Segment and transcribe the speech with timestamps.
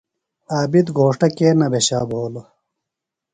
[0.53, 2.47] عابد گھوݜٹہ کے نہ بھیشا بھولوۡ؟